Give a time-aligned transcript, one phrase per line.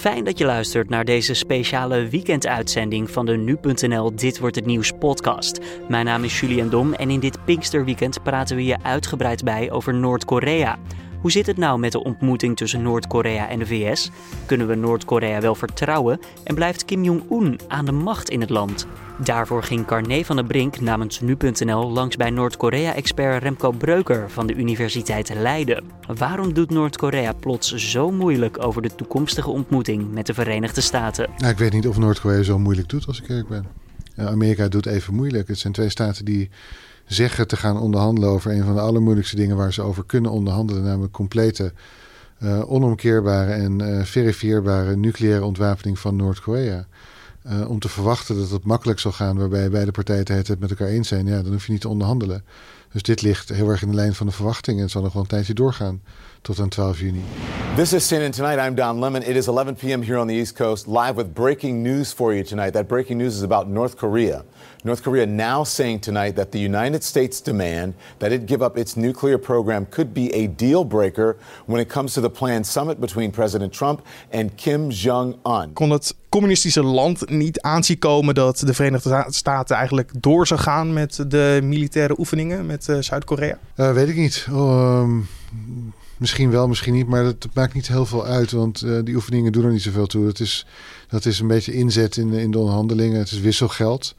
[0.00, 4.92] Fijn dat je luistert naar deze speciale weekenduitzending van de Nu.nl Dit Wordt Het Nieuws
[4.98, 5.60] podcast.
[5.88, 9.94] Mijn naam is Julian Dom en in dit Pinksterweekend praten we je uitgebreid bij over
[9.94, 10.78] Noord-Korea.
[11.20, 14.10] Hoe zit het nou met de ontmoeting tussen Noord-Korea en de VS?
[14.46, 18.86] Kunnen we Noord-Korea wel vertrouwen en blijft Kim Jong-un aan de macht in het land?
[19.24, 24.54] Daarvoor ging Carné van der Brink namens Nu.nl langs bij Noord-Korea-expert Remco Breuker van de
[24.54, 25.84] Universiteit Leiden.
[26.16, 31.30] Waarom doet Noord-Korea plots zo moeilijk over de toekomstige ontmoeting met de Verenigde Staten?
[31.48, 33.66] Ik weet niet of Noord-Korea zo moeilijk doet als ik eerlijk ben.
[34.16, 35.48] Amerika doet even moeilijk.
[35.48, 36.50] Het zijn twee staten die
[37.10, 40.82] zeggen te gaan onderhandelen over een van de allermoeilijkste dingen waar ze over kunnen onderhandelen,
[40.82, 41.72] namelijk complete,
[42.42, 46.86] uh, onomkeerbare en uh, verifieerbare nucleaire ontwapening van Noord-Korea.
[47.46, 50.88] Uh, om te verwachten dat het makkelijk zal gaan, waarbij beide partijen het met elkaar
[50.88, 52.44] eens zijn, ja, dan hoef je niet te onderhandelen.
[52.92, 55.22] Dus dit ligt heel erg in de lijn van de verwachting en zal nog wel
[55.22, 56.02] een tijdje doorgaan
[56.42, 57.22] tot aan 12 juni.
[57.80, 58.58] This is CNN Tonight.
[58.58, 59.22] I'm Don Lemon.
[59.22, 60.02] It is 11 p.m.
[60.02, 62.74] here on the East Coast, live with breaking news for you tonight.
[62.74, 64.44] That breaking news is about North Korea.
[64.84, 68.96] North Korea now saying tonight that the United States demand that it give up its
[68.96, 73.30] nuclear program could be a deal breaker when it comes to the planned summit between
[73.30, 75.72] President Trump and Kim Jong-un.
[75.72, 80.92] Kon het communistische land niet aanzien komen dat de Verenigde Staten eigenlijk door zou gaan
[80.92, 83.58] met de militaire oefeningen met uh, Zuid-Korea?
[83.76, 84.46] Uh, weet ik niet.
[84.50, 85.28] Um,
[86.20, 89.52] misschien wel, misschien niet, maar dat maakt niet heel veel uit, want uh, die oefeningen
[89.52, 90.24] doen er niet zoveel toe.
[90.24, 90.66] Dat is,
[91.08, 93.18] dat is een beetje inzet in, in de onderhandelingen.
[93.18, 94.14] Het is wisselgeld.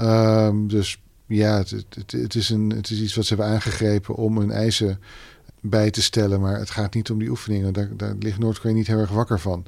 [0.00, 4.14] Um, dus ja, het, het, het, is een, het is iets wat ze hebben aangegrepen
[4.14, 5.00] om hun eisen
[5.60, 6.40] bij te stellen.
[6.40, 7.72] Maar het gaat niet om die oefeningen.
[7.72, 9.64] Daar, daar ligt Noord-Korea niet heel erg wakker van.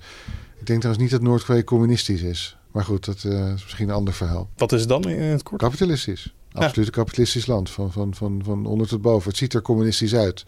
[0.58, 2.56] Ik denk trouwens niet dat Noord-Korea communistisch is.
[2.72, 4.48] Maar goed, dat uh, is misschien een ander verhaal.
[4.56, 5.60] Wat is het dan in het kort?
[5.60, 6.34] Kapitalistisch.
[6.52, 7.70] Absoluut een kapitalistisch land.
[7.70, 9.28] Van, van, van, van onder tot boven.
[9.28, 10.44] Het ziet er communistisch uit.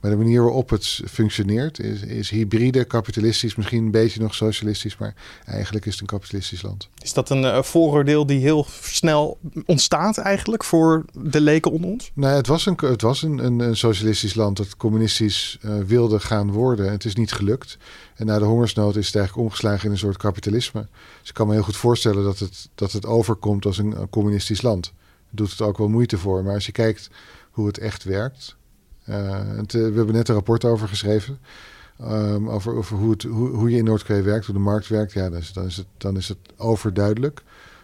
[0.00, 4.96] Maar de manier waarop het functioneert is, is hybride, kapitalistisch, misschien een beetje nog socialistisch,
[4.96, 6.88] maar eigenlijk is het een kapitalistisch land.
[6.98, 12.10] Is dat een uh, vooroordeel die heel snel ontstaat eigenlijk voor de leken onder ons?
[12.14, 16.20] Nee, het was een, het was een, een, een socialistisch land dat communistisch uh, wilde
[16.20, 16.90] gaan worden.
[16.90, 17.78] Het is niet gelukt.
[18.14, 20.86] En na de hongersnood is het eigenlijk omgeslagen in een soort kapitalisme.
[21.20, 24.10] Dus ik kan me heel goed voorstellen dat het, dat het overkomt als een, een
[24.10, 24.92] communistisch land.
[25.30, 26.44] Doet het ook wel moeite voor.
[26.44, 27.10] Maar als je kijkt
[27.50, 28.56] hoe het echt werkt,
[29.08, 31.38] uh, het, we hebben net een rapport over geschreven.
[32.02, 35.12] Um, over, over hoe, het, hoe, hoe je in Noord-Korea werkt, hoe de markt werkt.
[35.12, 37.42] Ja, dus, dan, is het, dan is het overduidelijk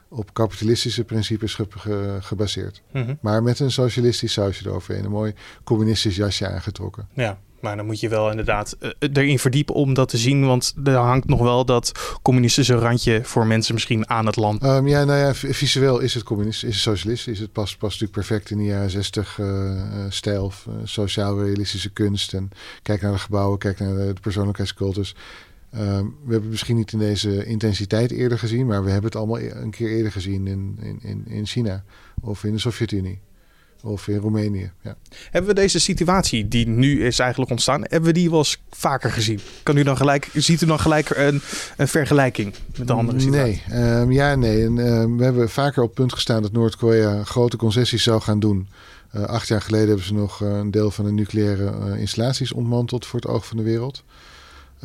[0.09, 2.83] op kapitalistische principes ge, ge, gebaseerd.
[2.93, 3.19] Mm -hmm.
[3.21, 5.05] Maar met een socialistisch sausje eroverheen.
[5.05, 7.09] Een mooi communistisch jasje aangetrokken.
[7.13, 10.47] Ja, maar dan moet je wel inderdaad uh, erin verdiepen om dat te zien.
[10.47, 14.63] Want er hangt nog wel dat communistische randje voor mensen misschien aan het land.
[14.63, 17.39] Um, ja, nou ja, visueel is het communistisch, is het socialistisch.
[17.39, 20.53] Het past, past natuurlijk perfect in de jaren 60 uh, stijl.
[20.69, 22.35] Uh, sociaal-realistische kunst.
[22.35, 22.51] En
[22.83, 25.15] kijk naar de gebouwen, kijk naar de, persoonlijkheidscultus.
[25.75, 29.41] Um, we hebben misschien niet in deze intensiteit eerder gezien, maar we hebben het allemaal
[29.41, 31.85] een keer eerder gezien in, in, in China
[32.21, 33.21] of in de Sovjet-Unie
[33.87, 34.71] of in Roemenië.
[34.81, 34.97] Ja.
[35.31, 39.11] Hebben we deze situatie die nu is eigenlijk ontstaan, hebben we die wel eens vaker
[39.11, 39.41] gezien?
[39.63, 41.41] Kan u dan gelijk, ziet u dan gelijk een,
[41.77, 43.63] een vergelijking met de andere situatie?
[43.69, 44.65] Nee, um, ja, nee.
[44.65, 48.69] En, um, we hebben vaker op punt gestaan dat Noord-Korea grote concessies zou gaan doen.
[49.15, 52.53] Uh, acht jaar geleden hebben ze nog uh, een deel van de nucleaire uh, installaties
[52.53, 54.05] ontmanteld voor het oog van de wereld.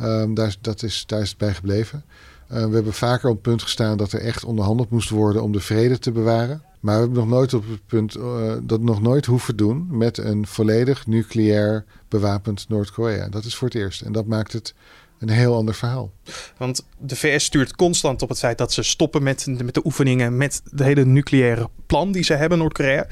[0.00, 2.04] Um, daar, dat is, daar is het bij gebleven.
[2.46, 5.98] we hebben vaker op punt gestaan dat er echt onderhandeld moest worden om de vrede
[5.98, 6.62] te bewaren.
[6.82, 10.18] Maar we hebben nog nooit op het punt uh, dat nog nooit hoeven doen met
[10.18, 13.28] een volledig nucleair bewapend Noord-Korea.
[13.28, 14.00] Dat is voor het eerst.
[14.00, 14.74] En dat maakt het
[15.18, 16.12] een heel ander verhaal.
[16.56, 20.36] Want de VS stuurt constant op het feit dat ze stoppen met, met de oefeningen,
[20.36, 23.06] met de hele nucleaire plan die ze hebben, Noord-Korea.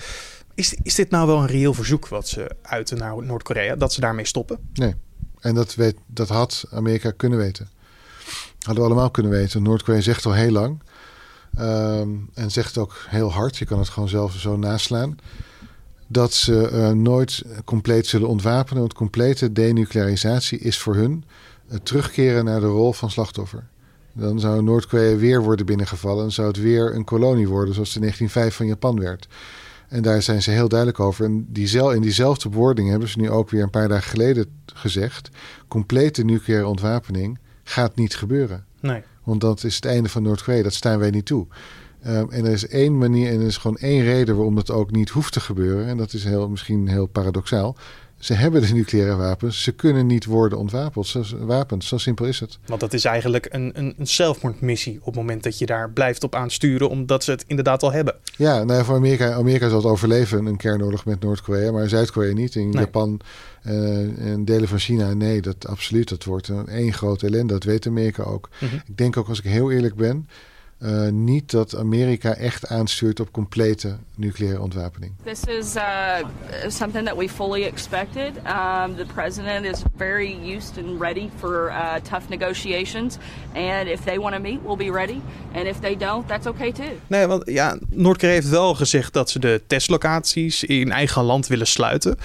[0.55, 4.01] Is, is dit nou wel een reëel verzoek wat ze uiten naar Noord-Korea, dat ze
[4.01, 4.59] daarmee stoppen?
[4.73, 4.95] Nee.
[5.41, 7.69] En dat, weet, dat had Amerika kunnen weten.
[8.59, 9.63] Hadden we allemaal kunnen weten.
[9.63, 10.81] Noord-Korea zegt al heel lang.
[11.59, 15.19] Um, en zegt ook heel hard, je kan het gewoon zelf zo naslaan,
[16.07, 18.81] dat ze uh, nooit compleet zullen ontwapenen.
[18.81, 21.25] Want complete denuclearisatie is voor hun
[21.69, 23.67] het terugkeren naar de rol van slachtoffer.
[24.13, 28.01] Dan zou Noord-Korea weer worden binnengevallen en zou het weer een kolonie worden, zoals in
[28.01, 29.29] 1905 van Japan werd.
[29.89, 31.25] En daar zijn ze heel duidelijk over.
[31.25, 31.33] En
[31.95, 35.29] in diezelfde bewoording hebben ze nu ook weer een paar dagen geleden gezegd:
[35.69, 38.65] complete nucleaire ontwapening gaat niet gebeuren.
[38.81, 39.03] Nee.
[39.25, 40.63] Want dat is het einde van Noord-Korea.
[40.63, 41.47] Dat staan wij niet toe.
[42.07, 44.91] Um, en er is één manier en er is gewoon één reden waarom dat ook
[44.91, 45.87] niet hoeft te gebeuren.
[45.87, 47.77] En dat is heel, misschien heel paradoxaal.
[48.21, 49.63] Ze hebben de nucleaire wapens.
[49.63, 51.07] Ze kunnen niet worden ontwapend.
[51.07, 52.59] Zo, wapens, zo simpel is het.
[52.67, 56.25] Want dat is eigenlijk een, een, een zelfmoordmissie op het moment dat je daar blijft
[56.25, 58.15] op aansturen, omdat ze het inderdaad al hebben.
[58.37, 62.55] Ja, nou voor Amerika, Amerika zal het overleven, een kernoorlog met Noord-Korea, maar Zuid-Korea niet.
[62.55, 63.21] In Japan
[63.67, 66.09] uh, en delen van China, nee, dat absoluut.
[66.09, 67.53] Dat wordt een één grote ellende.
[67.53, 68.49] Dat weet Amerika ook.
[68.61, 68.75] Mhm.
[68.75, 70.29] Ik denk ook, als ik heel eerlijk ben,
[70.83, 75.13] uh, niet dat Amerika echt aanstuurt op complete nucleaire ontwapening.
[75.25, 75.83] This is uh,
[76.69, 78.37] something that we fully expected.
[78.37, 83.17] Um, the president is very used and ready for uh, tough negotiations.
[83.55, 85.21] And if they want to meet, we'll be ready.
[85.55, 86.99] And if they don't, that's okay too.
[87.07, 91.67] Nee, want ja, Noord-Korea heeft wel gezegd dat ze de testlocaties in eigen land willen
[91.67, 92.17] sluiten.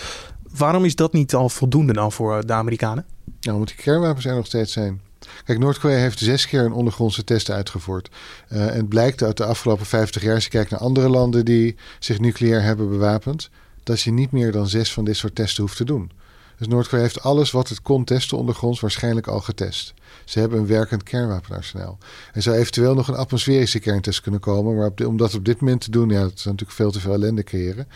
[0.58, 3.06] Waarom is dat niet al voldoende dan voor de Amerikanen?
[3.42, 5.02] Nou, omdat die kernwapens er nog steeds zijn.
[5.44, 8.10] Kijk, Noord-Korea heeft zes keer een ondergrondse test uitgevoerd.
[8.52, 11.46] Uh, en het blijkt uit de afgelopen 50 jaar, als je kijkt naar andere landen
[11.46, 13.50] die zich nucleair hebben bewapend,
[13.84, 16.12] dat je niet meer dan zes van dit soort testen hoeft te doen.
[16.58, 19.94] Dus Noord-Korea heeft alles wat het kon testen ondergronds waarschijnlijk al getest.
[20.26, 21.98] Ze hebben een werkend kernwapenarsenaal.
[22.34, 25.82] Er zou eventueel nog een atmosferische kerntest kunnen komen, maar om dat op dit moment
[25.82, 27.88] te doen, ja, dat zou natuurlijk veel te veel ellende creëren.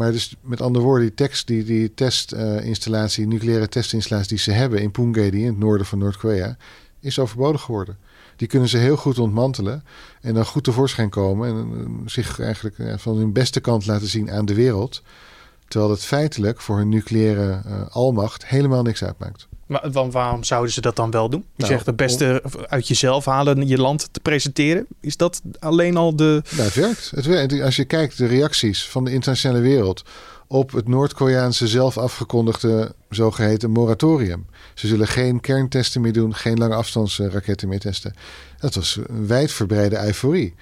[0.00, 4.80] Maar dus met andere woorden, die, tekst, die, die testinstallatie, nucleaire testinstallatie die ze hebben
[4.80, 6.56] in Punggye, in het noorden van Noord-Korea,
[7.00, 7.98] is overbodig geworden.
[8.36, 9.84] Die kunnen ze heel goed ontmantelen
[10.20, 14.08] en dan goed tevoorschijn komen en eh, zich eigenlijk eh, van hun beste kant laten
[14.08, 15.02] zien aan de wereld.
[15.68, 19.48] Terwijl het feitelijk voor hun nucleaire almacht helemaal niks uitmaakt.
[19.70, 21.40] Maar waarom zouden ze dat dan wel doen?
[21.40, 24.86] Je nou, zegt het beste uit jezelf halen, je land te presenteren.
[25.00, 26.42] Is dat alleen al de.
[26.50, 27.10] Nou, het werkt.
[27.14, 27.60] Het werkt.
[27.60, 30.02] Als je kijkt de reacties van de internationale wereld
[30.46, 34.46] op het Noord-Koreaanse zelf afgekondigde zogeheten moratorium.
[34.74, 38.14] Ze zullen geen kerntesten meer doen, geen lange afstandsraketten meer testen.
[38.58, 40.54] Dat was een wijdverbreide euforie.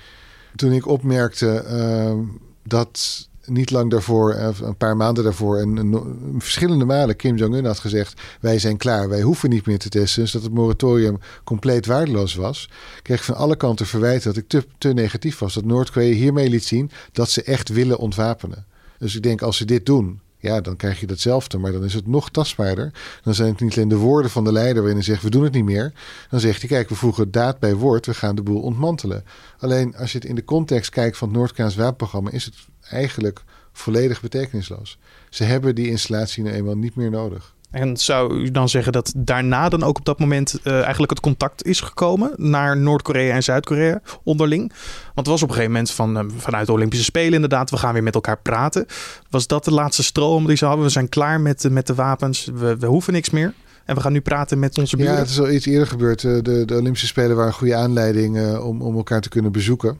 [0.57, 2.35] Toen ik opmerkte uh,
[2.65, 6.05] dat niet lang daarvoor, eh, een paar maanden daarvoor, en,
[6.39, 10.23] verschillende malen Kim Jong-un had gezegd: Wij zijn klaar, wij hoeven niet meer te testen.
[10.23, 12.71] Dus dat het moratorium compleet waardeloos was.
[13.03, 15.55] Kreeg ik van alle kanten verwijt dat ik te, te negatief was.
[15.55, 18.67] Dat Noord-Korea hiermee liet zien dat ze echt willen ontwapenen.
[18.99, 21.59] Dus ik denk, als ze dit doen, ja, dan krijg je datzelfde.
[21.59, 22.93] Maar dan is het nog tastbaarder.
[23.23, 25.45] Dan zijn het niet alleen de woorden van de leider waarin hij zegt: we doen
[25.45, 25.93] het niet meer.
[26.31, 29.25] Dan zegt hij: kijk, we voegen daad bij woord, we gaan de boel ontmantelen.
[29.59, 32.55] Alleen als je het in de context kijkt van het Noord-Koreaans wapenprogramma, is het
[32.91, 34.99] eigenlijk volledig betekenisloos.
[35.31, 37.55] Ze hebben die installatie nu eenmaal niet meer nodig.
[37.71, 41.21] En zou u dan zeggen dat daarna dan ook op dat moment uh, eigenlijk het
[41.21, 44.73] contact is gekomen naar Noord-Korea en Zuid-Korea onderling?
[45.05, 47.77] Want het was op een gegeven moment van, uh, vanuit de Olympische Spelen inderdaad, we
[47.77, 48.87] gaan weer met elkaar praten.
[49.31, 50.85] Was dat de laatste stroom die ze hadden?
[50.85, 53.53] We zijn klaar met, met de wapens, we, hoeven niks meer.
[53.85, 55.13] En we gaan nu praten met onze buren.
[55.13, 56.21] Ja, het is al iets eerder gebeurd.
[56.21, 59.99] De, de Olympische Spelen waren een goede aanleiding om, om elkaar te kunnen bezoeken.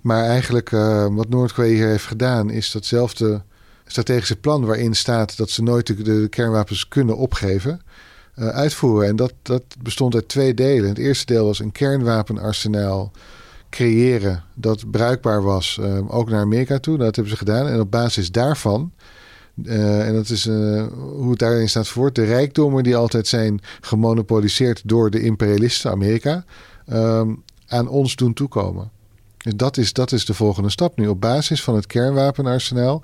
[0.00, 0.70] Maar eigenlijk
[1.10, 3.42] wat Noord-Korea heeft gedaan, is datzelfde
[3.86, 7.80] strategische plan waarin staat dat ze nooit de, kernwapens kunnen opgeven,
[8.38, 9.08] uh, uitvoeren.
[9.08, 10.88] En dat, dat bestond uit twee delen.
[10.88, 13.10] Het eerste deel was een kernwapenarsenaal
[13.70, 16.98] creëren dat bruikbaar was, uh, ook naar Amerika toe.
[16.98, 17.66] Dat hebben ze gedaan.
[17.66, 18.92] En op basis daarvan
[19.64, 22.12] uh, en dat is hoe het daarin staat voor.
[22.12, 26.44] De rijkdommen die altijd zijn gemonopoliseerd door de imperialisten, Amerika,
[26.92, 28.90] um, aan ons doen toekomen.
[29.36, 31.06] Dus dat is, dat is de volgende stap nu.
[31.06, 33.02] Op basis van het kernwapenarsenaal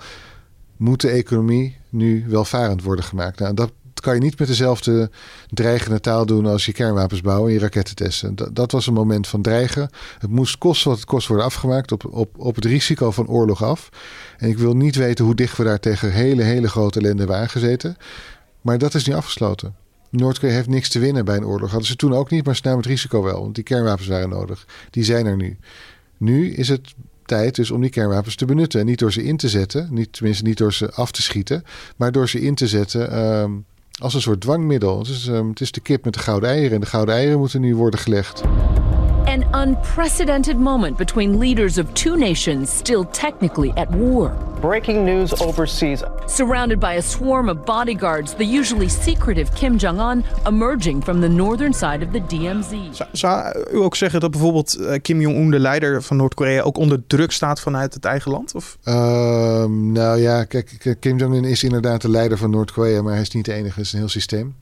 [0.83, 3.39] moet de economie nu welvarend worden gemaakt.
[3.39, 5.11] Nou, dat kan je niet met dezelfde
[5.51, 8.35] dreigende taal doen als je kernwapens bouwen en je raketten testen.
[8.53, 9.91] Dat, was een moment van dreigen.
[10.19, 13.63] Het moest kosten wat het kost worden afgemaakt op, op, op het risico van oorlog
[13.63, 13.89] af.
[14.39, 17.37] En ik wil niet weten hoe dicht we daar tegen hele, hele grote ellende hebben
[17.37, 17.97] aangezeten.
[18.61, 19.75] Maar dat is nu afgesloten.
[20.11, 21.71] Noord-Korea heeft niks te winnen bij een oorlog.
[21.71, 23.41] Hadden ze toen ook niet, maar ze namen het risico wel.
[23.41, 24.67] Want die kernwapens waren nodig.
[24.91, 25.59] Die zijn er nu.
[26.17, 26.95] Nu is het
[27.33, 28.81] tijd dus om die kernwapens te benutten.
[28.81, 31.65] En niet door ze in te zetten, niet, tenminste niet door ze af te schieten,
[31.97, 33.65] maar door ze in te zetten um,
[33.99, 35.07] als een soort dwangmiddel.
[35.29, 37.77] Um, het is de kip met de gouden eieren en de gouden eieren moeten nu
[37.77, 38.43] worden gelegd.
[39.33, 44.37] An unprecedented moment between leaders of two nations still technically at war.
[44.61, 46.05] Breaking news overseas.
[46.27, 51.29] Surrounded by a swarm of bodyguards, the usually secretive Kim Jong un emerging from the
[51.29, 53.03] northern side of the DMZ.
[53.13, 57.03] Zou, u ook zeggen dat bijvoorbeeld uh, Kim Jong-un, de leider van Noord-Korea, ook onder
[57.07, 58.55] druk staat vanuit het eigen land?
[58.55, 58.79] Of?
[58.85, 58.95] Uh,
[59.65, 63.45] nou ja, kijk, Kim Jong-un is inderdaad de leider van Noord-Korea, maar hij is niet
[63.45, 63.79] de enige.
[63.79, 64.55] Het is een heel systeem.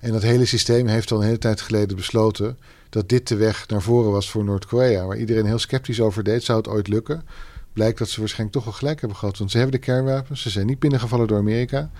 [0.00, 3.68] En dat hele systeem heeft al een hele tijd geleden besloten dat dit de weg
[3.68, 5.06] naar voren was voor Noord-Korea.
[5.06, 6.42] Waar iedereen heel sceptisch over deed.
[6.42, 7.24] Zou het ooit lukken?
[7.72, 9.38] Blijkt dat ze waarschijnlijk toch wel gelijk hebben gehad.
[9.38, 10.42] Want ze hebben de kernwapens.
[10.42, 11.90] Ze zijn niet binnengevallen door Amerika.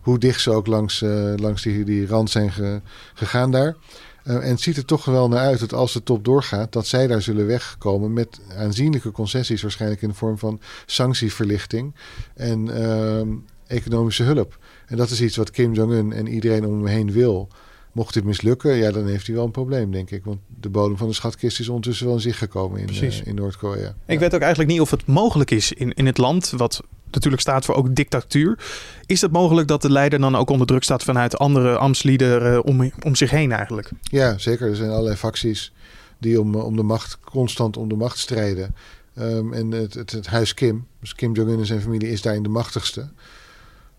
[0.00, 2.80] Hoe dicht ze ook langs, uh, langs die, die rand zijn ge,
[3.14, 3.76] gegaan daar.
[4.24, 6.86] Uh, en het ziet er toch wel naar uit dat als de top doorgaat, dat
[6.86, 11.94] zij daar zullen wegkomen met aanzienlijke concessies, waarschijnlijk in de vorm van sanctieverlichting
[12.34, 13.36] en uh,
[13.74, 14.58] economische hulp.
[14.86, 17.48] En dat is iets wat Kim Jong-un en iedereen om hem heen wil.
[17.92, 20.24] Mocht dit mislukken, ja, dan heeft hij wel een probleem, denk ik.
[20.24, 23.34] Want de bodem van de schatkist is ondertussen wel in zicht gekomen in, uh, in
[23.34, 23.94] Noord-Korea.
[24.06, 27.42] Ik weet ook eigenlijk niet of het mogelijk is in, in het land, wat natuurlijk
[27.42, 28.58] staat voor ook dictatuur.
[29.06, 32.92] Is het mogelijk dat de leider dan ook onder druk staat vanuit andere ambtslieden om,
[33.02, 33.90] om zich heen eigenlijk?
[34.02, 34.68] Ja, zeker.
[34.68, 35.72] Er zijn allerlei facties
[36.18, 38.74] die om, om de macht, constant om de macht strijden.
[39.18, 42.42] Um, en het, het, het, huis Kim, dus Kim Jong-un en zijn familie, is daarin
[42.42, 43.08] de machtigste.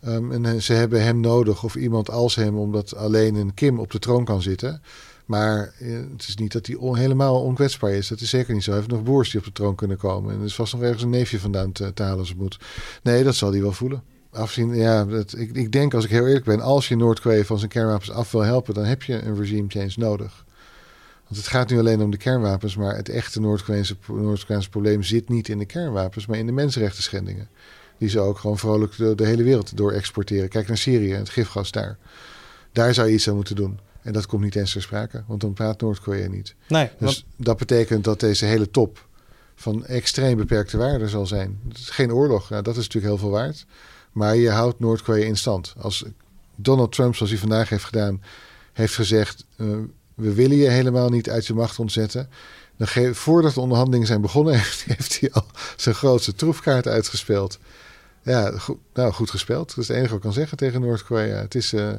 [0.07, 3.91] Um, en ze hebben hem nodig, of iemand als hem, omdat alleen een Kim op
[3.91, 4.81] de troon kan zitten.
[5.25, 8.07] Maar eh, het is niet dat hij helemaal onkwetsbaar is.
[8.07, 8.69] Dat is zeker niet zo.
[8.69, 10.33] Hij heeft nog broers die op de troon kunnen komen.
[10.33, 12.59] En er is vast nog ergens een neefje vandaan te, halen als het moet.
[13.03, 14.03] Nee, dat zal hij wel voelen.
[14.31, 15.05] Afzien, ja,
[15.37, 18.31] ik, ik denk als ik heel eerlijk ben, als je Noord-Korea van zijn kernwapens af
[18.31, 20.45] wil helpen, dan heb je een regime change nodig.
[21.23, 25.47] Want het gaat nu alleen om de kernwapens, maar het echte Noord-Koreaanse probleem zit niet
[25.47, 27.49] in de kernwapens, maar in de mensenrechten schendingen.
[27.97, 30.49] Die ze ook gewoon vrolijk de, de hele wereld door exporteren.
[30.49, 31.97] Kijk naar Syrië en het gifgas daar.
[32.71, 33.79] Daar zou je iets aan moeten doen.
[34.01, 36.55] En dat komt niet eens ter sprake, want dan praat Noord-Korea niet.
[36.67, 39.07] Nee, dus dat betekent dat deze hele top
[39.55, 41.59] van extreem beperkte waarde zal zijn.
[41.73, 43.65] Geen oorlog, nou, dat is natuurlijk heel veel waard.
[44.11, 45.73] Maar je houdt Noord-Korea in stand.
[45.77, 46.05] Als
[46.55, 48.21] Donald Trump, zoals hij vandaag heeft gedaan,
[48.73, 49.77] heeft gezegd: uh,
[50.13, 52.29] we willen je helemaal niet uit je macht ontzetten.
[53.11, 57.59] Voordat de onderhandelingen zijn begonnen, heeft, hij al zijn grootste troefkaart uitgespeeld.
[58.21, 58.53] Ja,
[58.93, 59.67] nou goed gespeeld.
[59.67, 61.35] Dat is het enige wat ik kan zeggen tegen Noord-Korea.
[61.35, 61.89] Het is uh,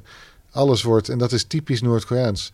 [0.50, 2.52] alles wordt, en dat is typisch Noord-Koreaans.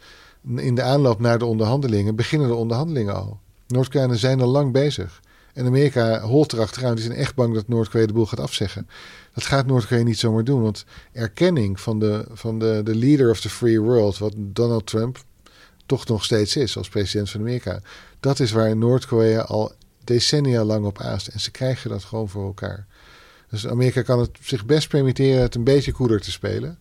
[0.57, 3.39] In de aanloop naar de onderhandelingen beginnen de onderhandelingen al.
[3.67, 5.21] Noord-Koreanen zijn al lang bezig.
[5.53, 6.95] En Amerika holt erachteraan.
[6.95, 8.89] Die zijn echt bang dat Noord-Korea de boel gaat afzeggen.
[9.35, 10.63] Dat gaat Noord-Korea niet zomaar doen.
[10.63, 15.25] Want erkenning van de, van de, de leader of the free world, wat Donald Trump
[15.93, 17.81] toch nog steeds is als president van Amerika.
[18.21, 19.73] Dat is waar Noord-Korea al
[20.05, 21.27] decennia lang op aast.
[21.27, 22.87] En ze krijgen dat gewoon voor elkaar.
[23.51, 26.79] Dus Amerika kan het zich best permitteren het een beetje koeler te spelen.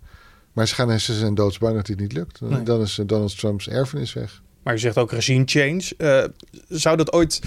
[0.53, 2.39] Maar ze, gaan, ze zijn doodsbang dat dit niet lukt.
[2.65, 4.41] Dan is Donald Trumps erfenis weg.
[4.63, 5.93] Maar je zegt ook regime change.
[5.97, 6.23] Uh,
[6.69, 7.41] zou dat ooit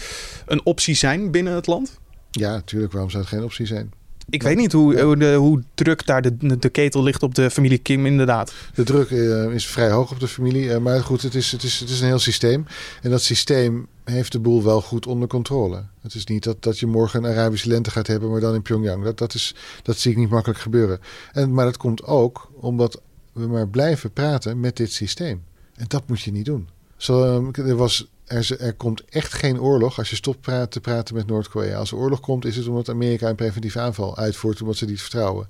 [0.46, 1.98] een optie zijn binnen het land?
[2.30, 2.92] Ja, natuurlijk.
[2.92, 3.92] Waarom zou het geen optie zijn?
[4.30, 7.50] Ik weet niet hoe, hoe, de, hoe, druk daar de, de ketel ligt op de
[7.50, 8.52] familie Kim, inderdaad.
[8.74, 10.64] De druk uh, is vrij hoog op de familie.
[10.64, 12.66] Uh, maar goed, het is, het, is, het is een heel systeem.
[13.02, 15.84] En dat systeem heeft de boel wel goed onder controle.
[16.00, 18.62] Het is niet dat, dat je morgen een Arabische lente gaat hebben, maar dan in
[18.62, 19.04] Pyongyang.
[19.04, 21.00] Dat, dat, is, dat zie ik niet makkelijk gebeuren.
[21.32, 23.00] En, maar dat komt ook omdat
[23.32, 25.42] we maar blijven praten met dit systeem.
[25.74, 26.68] En dat moet je niet doen.
[26.96, 31.14] Zo, er, was, er, er komt echt geen oorlog als je stopt praat, te praten
[31.14, 31.78] met Noord-Korea.
[31.78, 35.00] Als er oorlog komt, is het omdat Amerika een preventieve aanval uitvoert, omdat ze niet
[35.00, 35.48] vertrouwen.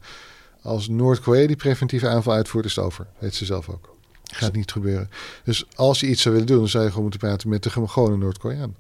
[0.63, 3.07] Als Noord-Korea die preventieve aanval uitvoert, is het over.
[3.19, 3.95] Weet ze zelf ook.
[4.23, 5.11] Gaat niet gebeuren.
[5.45, 7.71] Dus als je iets zou willen doen, dan zou je gewoon moeten praten met de
[7.71, 8.77] gewone Noord-Koreaan.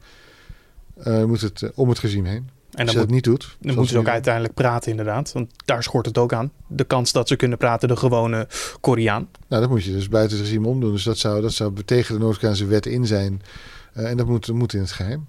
[1.07, 2.49] Uh, moet het uh, om het regime heen.
[2.71, 3.57] En Als je dat niet doet.
[3.61, 5.33] Dan moeten ze ook uiteindelijk praten, inderdaad.
[5.33, 6.53] Want daar schort het ook aan.
[6.67, 8.47] De kans dat ze kunnen praten, de gewone
[8.81, 9.29] Koreaan.
[9.49, 10.93] Nou, dat moet je dus buiten het regime omdoen.
[10.93, 13.43] Dus dat zou, dat zou tegen de Noord-Koreaanse wet in zijn.
[13.97, 15.29] Uh, en dat moet, moet in het geheim.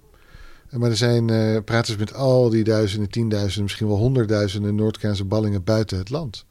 [0.69, 5.63] Maar er zijn uh, praters met al die duizenden, tienduizenden, misschien wel honderdduizenden Noord-Koreaanse ballingen
[5.63, 6.45] buiten het land.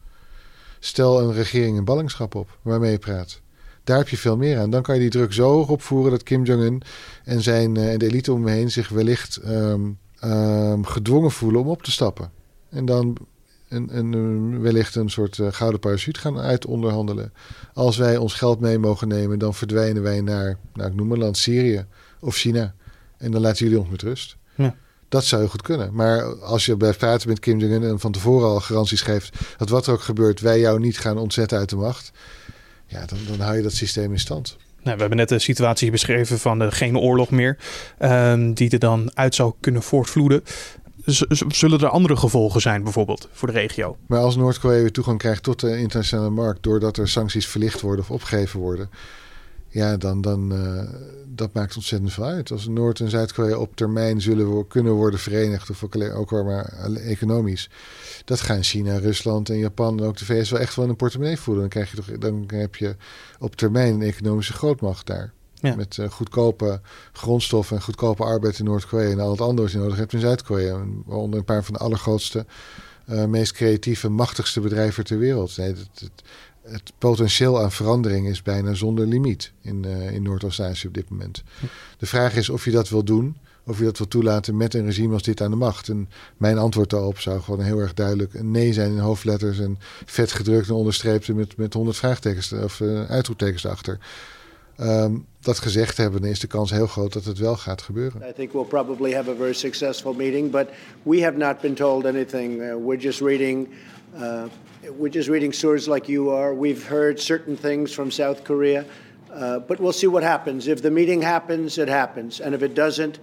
[0.79, 3.41] Stel een regering een ballingschap op waarmee je praat.
[3.85, 4.71] Daar heb je veel meer aan.
[4.71, 6.83] Dan kan je die druk zo hoog opvoeren dat Kim Jong-un
[7.25, 11.69] en, zijn, en de elite om hem heen zich wellicht um, um, gedwongen voelen om
[11.69, 12.31] op te stappen.
[12.71, 13.17] En dan
[13.69, 17.33] een, een, wellicht een soort uh, gouden parachute gaan uitonderhandelen.
[17.73, 21.19] Als wij ons geld mee mogen nemen, dan verdwijnen wij naar, nou, ik noem maar
[21.19, 21.87] land Syrië
[22.21, 22.75] of China.
[23.19, 24.37] En dan laten jullie ons met rust.
[24.55, 24.75] Ja.
[25.09, 25.95] Dat zou je goed kunnen.
[25.95, 29.69] Maar als je blijft praten met Kim Jong-un en van tevoren al garanties geeft dat
[29.69, 32.13] wat er ook gebeurt, wij jou niet gaan ontzetten uit de macht.
[32.87, 34.57] Ja, dan, dan hou je dat systeem in stand.
[34.83, 37.59] Nou, we hebben net de situatie beschreven van geen oorlog meer,
[37.99, 40.43] um, die er dan uit zou kunnen voortvloeden.
[41.49, 43.97] Zullen er andere gevolgen zijn, bijvoorbeeld, voor de regio?
[44.07, 48.05] Maar als Noord-Korea weer toegang krijgt tot de internationale markt, doordat er sancties verlicht worden
[48.05, 48.91] of opgegeven worden,
[49.69, 50.83] ja, dan, dan uh,
[51.27, 52.51] dat maakt ontzettend veel uit.
[52.51, 57.71] Als Noord- en Zuid-Korea op termijn zullen kunnen worden verenigd, of ook, ook maar economisch,
[58.25, 60.97] dat gaan China, Rusland en Japan en ook de VS wel echt wel in een
[60.97, 61.63] portemonnee voelen.
[61.63, 62.97] Dan, krijg je toch, dan heb je
[63.39, 65.33] op termijn een economische grootmacht daar.
[65.73, 66.81] Met uh, goedkope
[67.13, 70.21] grondstoffen en goedkope arbeid in Noord-Korea en al het andere wat je nodig hebt in
[70.21, 70.85] Zuid-Korea.
[71.05, 72.47] Waaronder een paar van de allergrootste,
[73.09, 75.57] uh, meest creatieve, machtigste bedrijven ter wereld.
[75.57, 76.23] Nee, het, het,
[76.63, 81.43] het, potentieel aan verandering is bijna zonder limiet in, uh, in Noordoost-Azië op dit moment.
[81.99, 84.85] De vraag is of je dat wil doen of je dat wil toelaten met een
[84.85, 85.89] regime als dit aan de macht.
[85.89, 89.79] En mijn antwoord daarop zou gewoon heel erg duidelijk een nee zijn in hoofdletters en
[90.05, 93.99] vet gedrukt en onderstreept met, met 100 vraagtekens of uitroeptekens erachter.
[94.81, 98.23] Um, dat gezegd hebben, is de kans heel groot dat het wel gaat gebeuren.
[98.29, 100.69] I think we'll probably have a very successful meeting, but
[101.03, 102.63] we have not been told anything.
[102.63, 103.69] Uh, we're just reading
[104.17, 104.49] Uh,
[104.97, 106.55] we're just reading stories like you are.
[106.55, 108.85] We've heard certain things from South Korea,
[109.33, 110.67] uh, but we'll see what happens.
[110.67, 112.41] If the meeting happens, it happens.
[112.41, 113.19] And if it doesn't,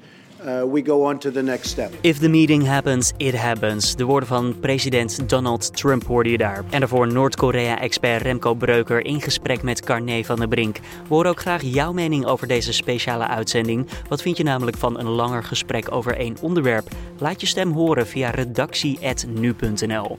[0.46, 1.94] uh, we go on to the next step.
[2.02, 3.96] If the meeting happens, it happens.
[3.96, 6.64] De woorden van president Donald Trump hoorde je daar.
[6.70, 10.78] En daarvoor Noord-Korea-expert Remco Breuker in gesprek met Carné van der Brink.
[10.78, 13.88] We horen ook graag jouw mening over deze speciale uitzending.
[14.08, 16.88] Wat vind je namelijk van een langer gesprek over één onderwerp?
[17.18, 20.16] Laat je stem horen via redactie.nu.nl.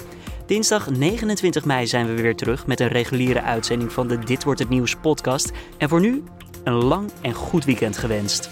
[0.47, 4.61] Dinsdag 29 mei zijn we weer terug met een reguliere uitzending van de Dit wordt
[4.61, 5.53] het nieuws podcast.
[5.79, 6.23] En voor nu
[6.65, 8.51] een lang en goed weekend gewenst.